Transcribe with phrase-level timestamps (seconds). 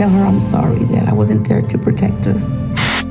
[0.00, 2.34] Tell her I'm sorry that I wasn't there to protect her.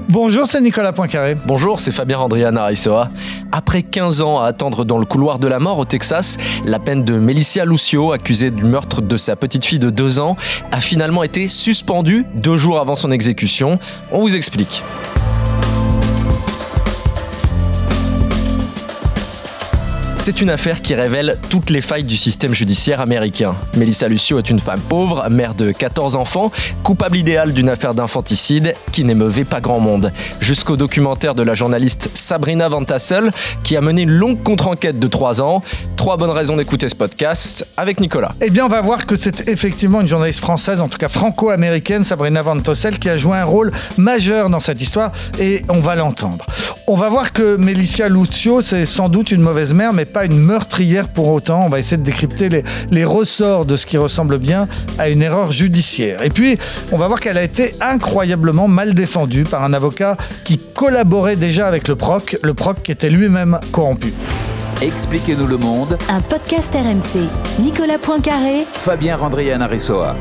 [0.07, 1.37] Bonjour, c'est Nicolas Poincaré.
[1.45, 3.11] Bonjour, c'est Fabien Andrian Arisoa.
[3.51, 7.03] Après 15 ans à attendre dans le couloir de la mort au Texas, la peine
[7.03, 10.35] de Melissa Lucio, accusée du meurtre de sa petite fille de 2 ans,
[10.71, 13.77] a finalement été suspendue deux jours avant son exécution.
[14.11, 14.81] On vous explique.
[20.21, 23.55] C'est une affaire qui révèle toutes les failles du système judiciaire américain.
[23.77, 26.51] Melissa Lucio est une femme pauvre, mère de 14 enfants,
[26.83, 30.11] coupable idéale d'une affaire d'infanticide qui n'émeuvait pas grand monde.
[30.41, 33.31] Jusqu'au documentaire de la journaliste Sabrina Van Tassel
[33.63, 35.63] qui a mené une longue contre-enquête de 3 ans.
[35.95, 38.31] Trois bonnes raisons d'écouter ce podcast avec Nicolas.
[38.41, 42.03] Eh bien, on va voir que c'est effectivement une journaliste française, en tout cas franco-américaine,
[42.03, 45.95] Sabrina Van Tassel, qui a joué un rôle majeur dans cette histoire et on va
[45.95, 46.45] l'entendre.
[46.87, 50.39] On va voir que Melissa Lucio, c'est sans doute une mauvaise mère, mais pas une
[50.39, 51.65] meurtrière pour autant.
[51.65, 55.21] On va essayer de décrypter les, les ressorts de ce qui ressemble bien à une
[55.21, 56.23] erreur judiciaire.
[56.23, 56.57] Et puis,
[56.91, 61.67] on va voir qu'elle a été incroyablement mal défendue par un avocat qui collaborait déjà
[61.67, 64.13] avec le proc, le proc qui était lui-même corrompu.
[64.81, 67.27] Expliquez-nous le monde, Un podcast RMC.
[67.61, 70.15] Nicolas Poincaré, Fabien Randrian Arisoa.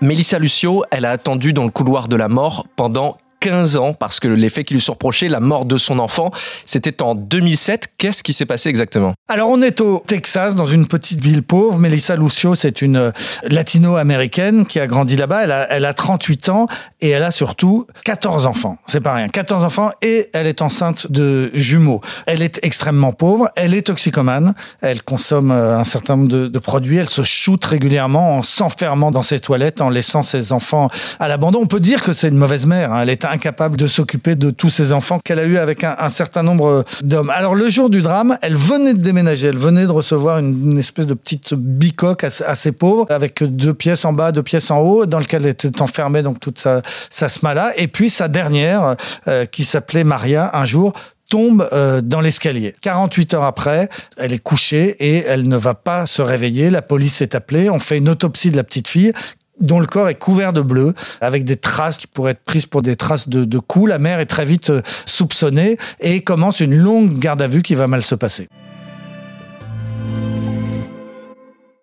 [0.00, 4.18] Melissa Lucio, elle a attendu dans le couloir de la mort pendant 15 ans parce
[4.18, 6.32] que les faits qui lui sont reprochés, la mort de son enfant,
[6.64, 7.90] c'était en 2007.
[7.96, 9.14] Qu'est-ce qui s'est passé exactement?
[9.28, 11.78] Alors, on est au Texas, dans une petite ville pauvre.
[11.78, 13.10] Melissa Lucio, c'est une euh,
[13.44, 15.44] latino-américaine qui a grandi là-bas.
[15.44, 16.66] Elle a, elle a 38 ans
[17.00, 18.78] et elle a surtout 14 enfants.
[18.86, 19.28] C'est pas rien.
[19.28, 22.00] 14 enfants et elle est enceinte de jumeaux.
[22.26, 23.50] Elle est extrêmement pauvre.
[23.54, 24.54] Elle est toxicomane.
[24.80, 26.96] Elle consomme euh, un certain nombre de, de produits.
[26.96, 30.88] Elle se shoot régulièrement en s'enfermant dans ses toilettes, en laissant ses enfants
[31.20, 31.60] à l'abandon.
[31.62, 32.92] On peut dire que c'est une mauvaise mère.
[32.92, 33.02] hein.
[33.02, 36.42] Elle est incapable de s'occuper de tous ses enfants qu'elle a eu avec un, certain
[36.42, 37.30] nombre d'hommes.
[37.30, 39.46] Alors, le jour du drame, elle venait de déménager.
[39.48, 44.04] Elle venait de recevoir une, espèce de petite bicoque assez, assez pauvre avec deux pièces
[44.04, 47.28] en bas, deux pièces en haut, dans lequel elle était enfermée donc toute sa, sa
[47.28, 47.72] smala.
[47.76, 48.96] Et puis sa dernière,
[49.28, 50.92] euh, qui s'appelait Maria, un jour
[51.28, 52.74] tombe euh, dans l'escalier.
[52.80, 56.70] 48 heures après, elle est couchée et elle ne va pas se réveiller.
[56.70, 57.68] La police est appelée.
[57.70, 59.12] On fait une autopsie de la petite fille
[59.60, 62.82] dont le corps est couvert de bleu, avec des traces qui pourraient être prises pour
[62.82, 63.88] des traces de, de coups.
[63.88, 67.74] La mère est très vite euh, soupçonnée et commence une longue garde à vue qui
[67.74, 68.48] va mal se passer.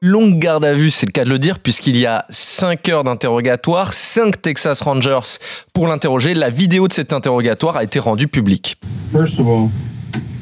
[0.06, 3.06] Longue garde à vue, c'est le cas de le dire, puisqu'il y a 5 heures
[3.06, 5.39] d'interrogatoire, 5 Texas Rangers
[5.72, 6.33] pour l'interroger.
[6.33, 8.75] La vidéo de cet interrogatoire a été rendue publique.
[9.13, 9.69] First of all,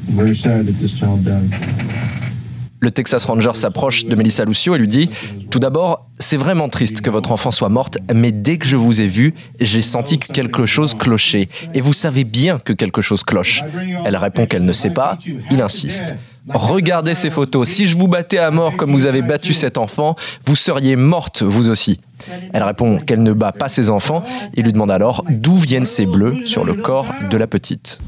[0.07, 1.51] I'm very sad that this child died.
[2.83, 5.11] Le Texas Ranger s'approche de Melissa Lucio et lui dit
[5.51, 9.01] Tout d'abord, c'est vraiment triste que votre enfant soit morte, mais dès que je vous
[9.01, 11.47] ai vu, j'ai senti que quelque chose clochait.
[11.75, 13.63] Et vous savez bien que quelque chose cloche.
[14.03, 15.19] Elle répond qu'elle ne sait pas.
[15.51, 16.15] Il insiste.
[16.49, 17.69] Regardez ces photos.
[17.69, 20.15] Si je vous battais à mort comme vous avez battu cet enfant,
[20.47, 21.99] vous seriez morte vous aussi.
[22.51, 24.23] Elle répond qu'elle ne bat pas ses enfants
[24.55, 27.99] et lui demande alors d'où viennent ces bleus sur le corps de la petite.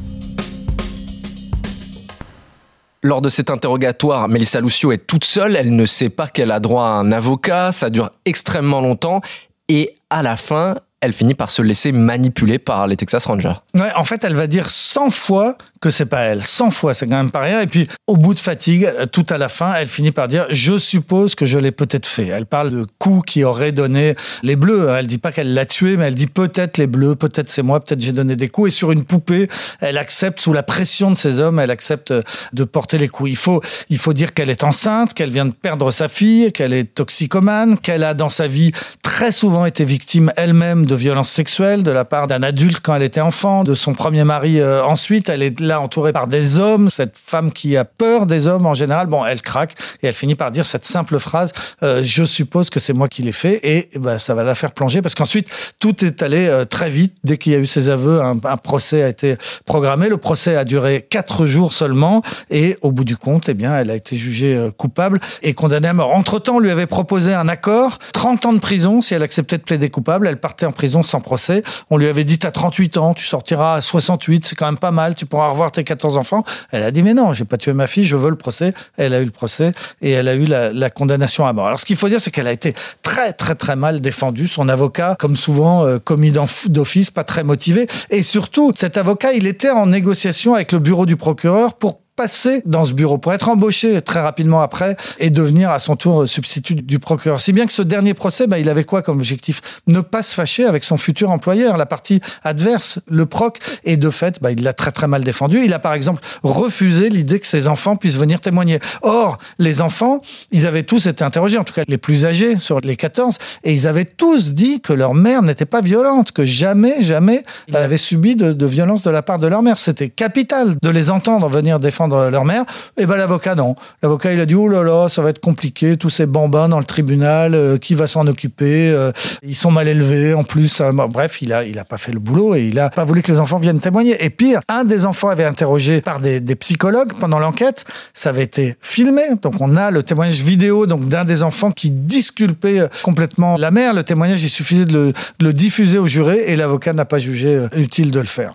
[3.05, 6.61] Lors de cet interrogatoire, Melissa Lucio est toute seule, elle ne sait pas qu'elle a
[6.61, 9.19] droit à un avocat, ça dure extrêmement longtemps.
[9.67, 13.55] Et à la fin, elle finit par se laisser manipuler par les Texas Rangers.
[13.95, 16.41] En fait, elle va dire 100 fois que c'est pas elle.
[16.41, 17.59] 100 fois, c'est quand même pas rien.
[17.59, 20.45] Et puis, au bout de fatigue, euh, tout à la fin, elle finit par dire
[20.49, 22.27] Je suppose que je l'ai peut-être fait.
[22.27, 24.87] Elle parle de coups qui auraient donné les bleus.
[24.97, 27.81] Elle dit pas qu'elle l'a tué, mais elle dit peut-être les bleus, peut-être c'est moi,
[27.83, 28.69] peut-être j'ai donné des coups.
[28.69, 29.49] Et sur une poupée,
[29.81, 32.21] elle accepte, sous la pression de ces hommes, elle accepte euh,
[32.53, 33.31] de porter les coups.
[33.31, 36.71] Il faut, il faut dire qu'elle est enceinte, qu'elle vient de perdre sa fille, qu'elle
[36.71, 38.71] est toxicomane, qu'elle a dans sa vie
[39.01, 43.03] très souvent été victime elle-même de violences sexuelles de la part d'un adulte quand elle
[43.03, 45.27] était enfant, de son premier mari euh, ensuite.
[45.27, 48.73] Elle est là entourée par des hommes, cette femme qui a peur des hommes en
[48.73, 49.07] général.
[49.07, 52.79] Bon, elle craque et elle finit par dire cette simple phrase euh, Je suppose que
[52.79, 53.59] c'est moi qui l'ai fait.
[53.63, 55.47] Et bah, ça va la faire plonger parce qu'ensuite,
[55.79, 57.15] tout est allé euh, très vite.
[57.23, 59.35] Dès qu'il y a eu ces aveux, un, procès a été
[59.65, 60.09] programmé.
[60.09, 62.21] Le procès a duré quatre jours seulement.
[62.49, 65.87] Et au bout du compte, eh bien, elle a été jugée euh, coupable et condamnée
[65.87, 66.11] à mort.
[66.15, 69.63] Entre-temps, on lui avait proposé un accord 30 ans de prison si elle acceptait de
[69.63, 70.27] plaider coupable.
[70.27, 71.63] Elle partait en prison sans procès.
[71.89, 74.91] On lui avait dit T'as 38 ans, tu sortiras à 68, c'est quand même pas
[74.91, 76.43] mal, tu pourras revoir tes 14 enfants.
[76.71, 78.73] Elle a dit, mais non, j'ai pas tué ma fille, je veux le procès.
[78.97, 79.71] Elle a eu le procès
[80.01, 81.67] et elle a eu la, condamnation à mort.
[81.67, 84.47] Alors, ce qu'il faut dire, c'est qu'elle a été très, très, très mal défendue.
[84.47, 86.31] Son avocat, comme souvent, euh, commis
[86.67, 87.87] d'office, pas très motivé.
[88.09, 92.61] Et surtout, cet avocat, il était en négociation avec le bureau du procureur pour passer
[92.65, 96.75] dans ce bureau pour être embauché très rapidement après et devenir à son tour substitut
[96.75, 97.41] du procureur.
[97.41, 99.61] Si bien que ce dernier procès, bah, il avait quoi comme objectif?
[99.87, 103.59] Ne pas se fâcher avec son futur employeur, la partie adverse, le proc.
[103.83, 105.61] Et de fait, bah, il l'a très très mal défendu.
[105.63, 108.79] Il a par exemple refusé l'idée que ses enfants puissent venir témoigner.
[109.01, 110.21] Or, les enfants,
[110.51, 113.73] ils avaient tous été interrogés, en tout cas les plus âgés sur les 14, et
[113.73, 117.97] ils avaient tous dit que leur mère n'était pas violente, que jamais, jamais ils avaient
[117.97, 119.77] subi de, de violence de la part de leur mère.
[119.77, 122.65] C'était capital de les entendre venir défendre leur mère.
[122.97, 123.75] Et ben l'avocat non.
[124.01, 126.79] L'avocat il a dit oh là là, ça va être compliqué, tous ces bambins dans
[126.79, 129.11] le tribunal, euh, qui va s'en occuper euh,
[129.41, 130.81] Ils sont mal élevés en plus.
[130.81, 133.21] Euh, bref, il a il a pas fait le boulot et il a pas voulu
[133.21, 134.23] que les enfants viennent témoigner.
[134.23, 137.85] Et pire, un des enfants avait interrogé par des, psychologues pendant l'enquête.
[138.13, 141.89] Ça avait été filmé, donc on a le témoignage vidéo donc d'un des enfants qui
[141.89, 143.93] disculpait complètement la mère.
[143.93, 147.19] Le témoignage, il suffisait de le, de le diffuser au juré et l'avocat n'a pas
[147.19, 148.53] jugé utile de le faire.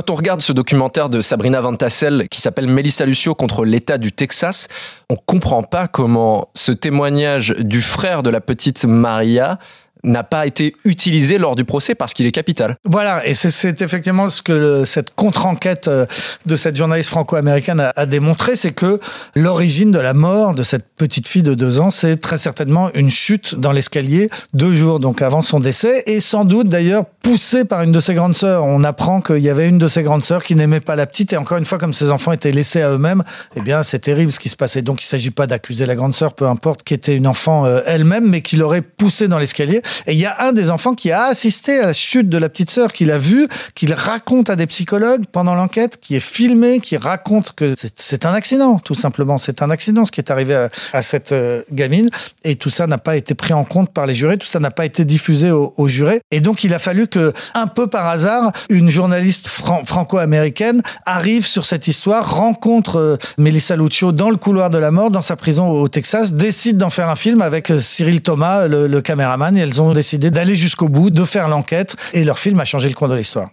[0.00, 3.98] Quand on regarde ce documentaire de Sabrina Van Tassel qui s'appelle Melissa Lucio contre l'État
[3.98, 4.68] du Texas,
[5.10, 9.58] on comprend pas comment ce témoignage du frère de la petite Maria
[10.04, 12.76] n'a pas été utilisé lors du procès parce qu'il est capital.
[12.84, 16.06] Voilà, et c'est- effectivement ce que cette contre-enquête euh,
[16.46, 19.00] de cette journaliste franco-américaine a, a démontré, c'est que
[19.34, 23.10] l'origine de la mort de cette petite fille de deux ans, c'est très certainement une
[23.10, 27.82] chute dans l'escalier deux jours donc avant son décès, et sans doute d'ailleurs poussée par
[27.82, 28.64] une de ses grandes sœurs.
[28.64, 31.32] On apprend qu'il y avait une de ses grandes sœurs qui n'aimait pas la petite,
[31.32, 33.22] et encore une fois, comme ses enfants étaient laissés à eux-mêmes,
[33.56, 34.82] eh bien c'est terrible ce qui se passait.
[34.82, 37.66] Donc il ne s'agit pas d'accuser la grande sœur, peu importe, qui était une enfant
[37.66, 39.82] euh, elle-même, mais qui l'aurait poussée dans l'escalier.
[40.06, 42.48] Et il y a un des enfants qui a assisté à la chute de la
[42.48, 46.80] petite sœur, qui l'a vu, qu'il raconte à des psychologues pendant l'enquête, qui est filmé,
[46.80, 49.38] qui raconte que c'est- un accident, tout simplement.
[49.38, 52.10] C'est un accident ce qui est arrivé à, cette euh, gamine.
[52.44, 54.70] Et tout ça n'a pas été pris en compte par les jurés, tout ça n'a
[54.70, 56.20] pas été diffusé aux, jurés.
[56.30, 61.46] Et donc il a fallu que, un peu par hasard, une journaliste fran- franco-américaine arrive
[61.46, 65.36] sur cette histoire, rencontre euh, Melissa Lucio dans le couloir de la mort, dans sa
[65.36, 69.56] prison au Texas, décide d'en faire un film avec euh, Cyril Thomas, le, le caméraman,
[69.56, 72.88] et elles ont décidé d'aller jusqu'au bout, de faire l'enquête, et leur film a changé
[72.88, 73.50] le cours de l'histoire.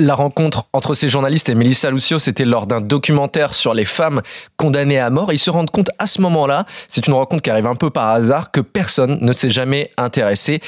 [0.00, 4.22] La rencontre entre ces journalistes et Melissa Lucio, c'était lors d'un documentaire sur les femmes
[4.56, 5.32] condamnées à mort.
[5.32, 8.08] Ils se rendent compte à ce moment-là, c'est une rencontre qui arrive un peu par
[8.08, 10.60] hasard, que personne ne s'est jamais intéressé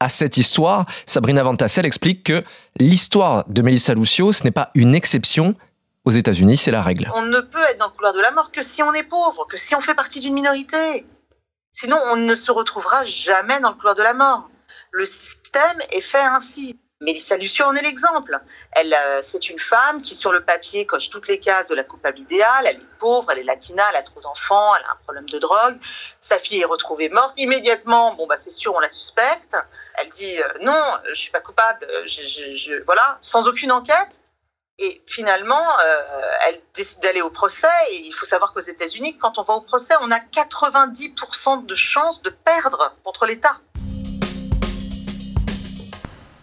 [0.00, 0.84] à cette histoire.
[1.06, 2.44] Sabrina Van Tassel explique que
[2.78, 5.54] l'histoire de Melissa Lucio, ce n'est pas une exception.
[6.04, 7.10] Aux États-Unis, c'est la règle.
[7.16, 9.46] On ne peut être dans le couloir de la mort que si on est pauvre,
[9.48, 11.06] que si on fait partie d'une minorité.
[11.74, 14.48] Sinon, on ne se retrouvera jamais dans le couloir de la mort.
[14.92, 16.78] Le système est fait ainsi.
[17.00, 18.38] Mélissa Lucio en est l'exemple.
[18.72, 21.82] Elle, euh, c'est une femme qui, sur le papier, coche toutes les cases de la
[21.82, 22.64] coupable idéale.
[22.66, 25.38] Elle est pauvre, elle est latina, elle a trop d'enfants, elle a un problème de
[25.40, 25.76] drogue.
[26.20, 28.14] Sa fille est retrouvée morte immédiatement.
[28.14, 29.56] Bon, bah, c'est sûr, on la suspecte.
[30.00, 31.84] Elle dit euh, non, je suis pas coupable.
[31.90, 34.20] euh, Je, je- je- voilà, sans aucune enquête.
[34.80, 36.02] Et finalement, euh,
[36.48, 37.68] elle décide d'aller au procès.
[37.92, 42.22] Il faut savoir qu'aux États-Unis, quand on va au procès, on a 90% de chances
[42.22, 43.60] de perdre contre l'État.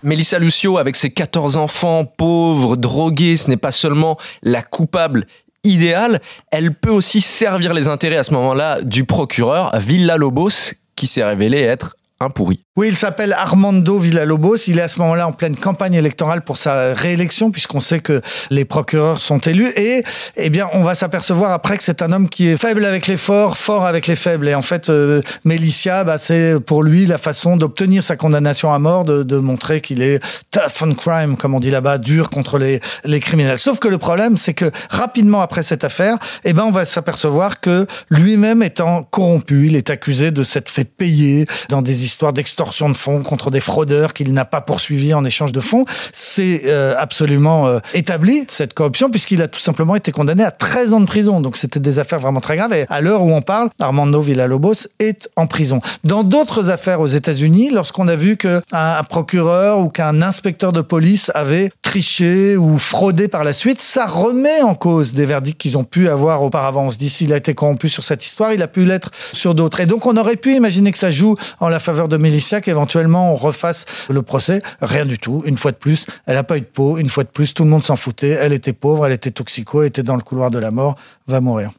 [0.02, 5.28] Melissa Lucio, avec ses 14 enfants pauvres, drogués, ce n'est pas seulement la coupable
[5.66, 6.22] idéale,
[6.52, 11.60] elle peut aussi servir les intérêts à ce moment-là du procureur Villa-Lobos, qui s'est révélé
[11.60, 12.64] être un pourri.
[12.78, 14.56] Oui, il s'appelle Armando Villalobos.
[14.68, 18.22] Il est à ce moment-là en pleine campagne électorale pour sa réélection, puisqu'on sait que
[18.50, 19.68] les procureurs sont élus.
[19.76, 20.06] Et,
[20.38, 23.18] eh bien, on va s'apercevoir après que c'est un homme qui est faible avec les
[23.18, 24.48] forts, fort avec les faibles.
[24.48, 29.04] Et en fait, euh, bah, c'est pour lui la façon d'obtenir sa condamnation à mort,
[29.04, 32.80] de, de montrer qu'il est tough on crime, comme on dit là-bas, dur contre les,
[33.04, 33.60] les criminels.
[33.60, 37.60] Sauf que le problème, c'est que rapidement après cette affaire, eh ben, on va s'apercevoir
[37.60, 42.61] que lui-même étant corrompu, il est accusé de s'être fait payer dans des histoires d'extorsion
[42.64, 45.86] de fonds contre des fraudeurs qu'il n'a pas poursuivis en échange de fonds.
[46.14, 50.94] C'est euh, absolument euh, établi, cette corruption, puisqu'il a tout simplement été condamné à 13
[50.94, 51.42] ans de prison.
[51.42, 52.74] Donc c'était des affaires vraiment très graves.
[52.74, 55.82] Et à l'heure où on parle, Armando Villalobos est en prison.
[56.04, 60.82] Dans d'autres affaires aux États-Unis, lorsqu'on a vu qu'un un procureur ou qu'un inspecteur de
[60.82, 65.78] police avait triché ou fraudé par la suite, ça remet en cause des verdicts qu'ils
[65.78, 66.86] ont pu avoir auparavant.
[66.86, 69.56] On se dit s'il a été corrompu sur cette histoire, il a pu l'être sur
[69.56, 69.80] d'autres.
[69.80, 72.18] Et donc on aurait pu imaginer que ça joue en la faveur de
[72.60, 74.62] Qu'éventuellement on refasse le procès.
[74.82, 75.44] Rien du tout.
[75.46, 76.98] Une fois de plus, elle n'a pas eu de peau.
[76.98, 78.32] Une fois de plus, tout le monde s'en foutait.
[78.32, 81.40] Elle était pauvre, elle était toxico, elle était dans le couloir de la mort, va
[81.40, 81.72] mourir.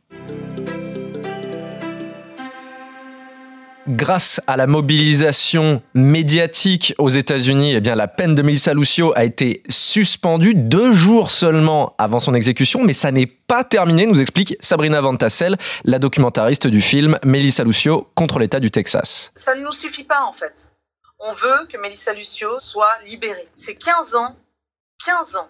[3.89, 9.65] Grâce à la mobilisation médiatique aux États-Unis, eh la peine de Melissa Lucio a été
[9.69, 15.01] suspendue deux jours seulement avant son exécution, mais ça n'est pas terminé, nous explique Sabrina
[15.01, 19.33] Van Tassel, la documentariste du film Melissa Lucio contre l'État du Texas.
[19.35, 20.71] Ça ne nous suffit pas en fait.
[21.19, 23.49] On veut que Melissa Lucio soit libérée.
[23.57, 24.37] C'est 15 ans,
[25.05, 25.49] 15 ans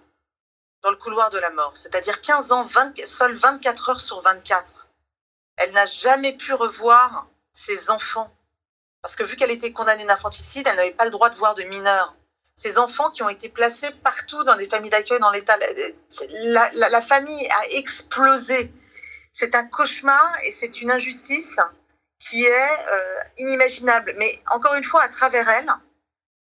[0.83, 4.89] dans le couloir de la mort, c'est-à-dire 15 ans, 20, seuls 24 heures sur 24.
[5.59, 8.33] Elle n'a jamais pu revoir ses enfants.
[9.03, 11.63] Parce que vu qu'elle était condamnée d'infanticide, elle n'avait pas le droit de voir de
[11.65, 12.15] mineurs.
[12.55, 15.57] Ces enfants qui ont été placés partout dans des familles d'accueil dans l'État,
[16.45, 18.73] la, famille a explosé.
[19.33, 21.59] C'est un cauchemar et c'est une injustice
[22.21, 24.15] qui est euh, inimaginable.
[24.19, 25.73] Mais encore une fois, à travers elle,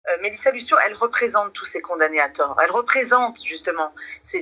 [0.10, 2.58] euh, Mélissa Lucio, elle représente tous ces condamnés à tort.
[2.64, 4.40] Elle représente justement ces,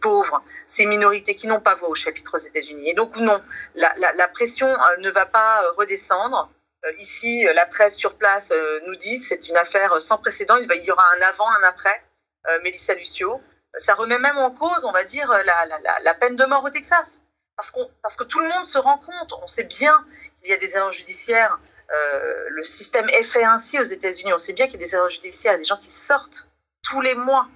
[0.00, 2.90] pauvres, ces minorités qui n'ont pas voix au chapitre aux États-Unis.
[2.90, 3.42] Et donc non,
[3.74, 6.50] la, pression euh, ne va pas euh, redescendre.
[6.84, 8.52] Euh, ici, la presse sur place
[8.86, 10.56] nous dit c'est une affaire sans précédent.
[10.56, 12.04] Il, va, y aura un avant, un après.
[12.62, 13.38] Mélissa Lucio,
[13.76, 17.20] ça remet même en cause, on va dire, la, peine de mort au Texas.
[17.54, 17.70] Parce,
[18.02, 19.94] parce que tout le monde se rend compte, on sait bien
[20.38, 21.58] qu'il y a des erreurs judiciaires
[21.92, 24.32] euh, le système est fait ainsi aux États-Unis.
[24.32, 26.48] On sait bien qu'il y a des erreurs judiciaires, des gens qui sortent
[26.82, 27.48] tous les mois,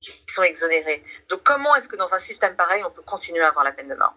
[0.00, 1.02] qui sont exonérés.
[1.28, 3.88] Donc comment est-ce que dans un système pareil, on peut continuer à avoir la peine
[3.88, 4.14] de mort?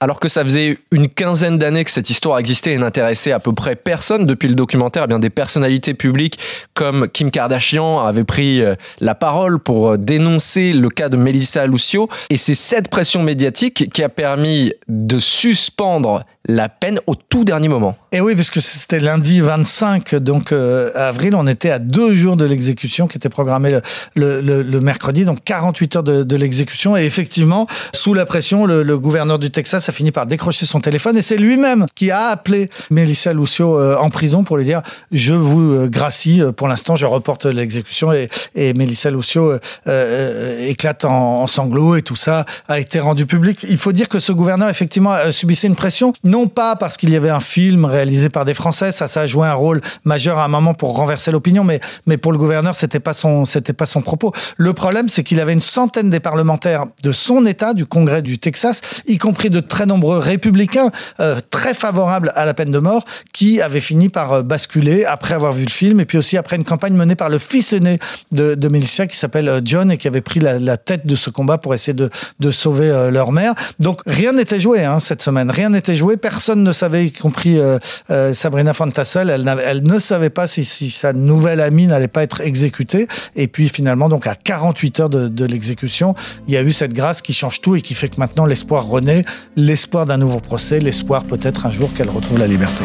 [0.00, 3.52] Alors que ça faisait une quinzaine d'années que cette histoire existait et n'intéressait à peu
[3.52, 6.38] près personne depuis le documentaire, eh bien des personnalités publiques
[6.72, 12.08] comme Kim Kardashian avaient pris euh, la parole pour dénoncer le cas de Melissa Lucio.
[12.30, 17.68] Et c'est cette pression médiatique qui a permis de suspendre la peine au tout dernier
[17.68, 17.96] moment.
[18.12, 22.44] Et oui, puisque c'était lundi 25 donc euh, avril, on était à deux jours de
[22.44, 23.78] l'exécution qui était programmée
[24.14, 26.96] le, le, le, mercredi, donc 48 heures de, de l'exécution.
[26.96, 31.16] Et effectivement, sous la pression, le, gouverneur du Texas a fini par décrocher son téléphone
[31.16, 34.82] et c'est lui-même qui a appelé Melissa Lucio euh, en prison pour lui dire
[35.12, 39.54] je vous euh, gracie, pour l'instant je reporte l'exécution et, et Melissa Lucio
[39.86, 43.58] euh, éclate en, en, sanglots et tout ça a été rendu public.
[43.68, 47.16] Il faut dire que ce gouverneur effectivement subissait une pression non pas parce qu'il y
[47.16, 50.44] avait un film réalisé par des Français, ça, ça a joué un rôle majeur à
[50.44, 53.86] un moment pour renverser l'opinion, mais, mais pour le gouverneur, c'était pas son, c'était pas
[53.86, 54.32] son propos.
[54.56, 58.38] Le problème, c'est qu'il avait une centaine des parlementaires de son État, du Congrès du
[58.38, 63.04] Texas, y compris de très nombreux républicains euh, très favorables à la peine de mort,
[63.32, 66.56] qui avaient fini par euh, basculer après avoir vu le film, et puis aussi après
[66.56, 67.98] une campagne menée par le fils aîné
[68.30, 71.16] de, de Melissa, qui s'appelle euh, John, et qui avait pris la, la, tête de
[71.16, 73.54] ce combat pour essayer de, de sauver euh, leur mère.
[73.80, 77.58] Donc rien n'était joué hein, cette semaine, rien n'était joué personne ne savait, y compris
[77.58, 77.78] euh,
[78.10, 82.40] euh, Sabrina Fantassel, elle, ne savait pas si, si sa nouvelle amie n'allait pas être
[82.40, 83.08] exécutée.
[83.36, 86.14] Et puis finalement, donc à 48 heures de, de l'exécution,
[86.46, 88.86] il y a eu cette grâce qui change tout et qui fait que maintenant l'espoir
[88.86, 89.24] renaît,
[89.56, 92.84] l'espoir d'un nouveau procès, l'espoir peut-être un jour qu'elle retrouve la liberté.